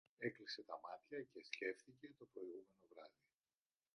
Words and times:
Έκλεισε 0.17 0.63
τα 0.63 0.79
μάτια 0.83 1.21
και 1.31 1.43
σκέφτηκε 1.49 2.13
το 2.17 2.25
προηγούμενο 2.33 2.85
βράδυ 2.93 3.23